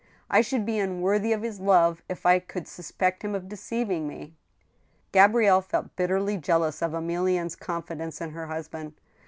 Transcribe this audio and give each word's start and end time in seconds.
I 0.31 0.41
should 0.41 0.65
be 0.65 0.79
unworthy 0.79 1.31
of 1.31 1.43
his 1.43 1.59
love 1.59 2.01
if 2.09 2.25
I 2.25 2.39
could 2.39 2.67
suspect 2.67 3.23
him 3.23 3.35
of 3.35 3.47
deceiving 3.47 4.07
me 4.07 4.33
I" 4.33 4.33
Gabrielle 5.11 5.61
felt 5.61 5.95
bitterly 5.95 6.37
jealous 6.37 6.81
of 6.81 6.93
Emilienne's 6.93 7.55
confidence 7.55 8.19
in 8.19 8.31
her 8.31 8.47
husband. 8.47 8.93